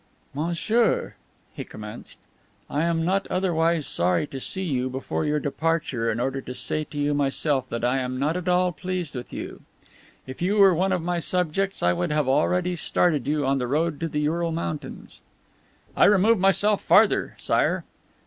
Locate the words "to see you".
4.25-4.89